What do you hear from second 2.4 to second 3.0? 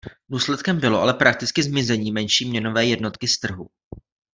měnové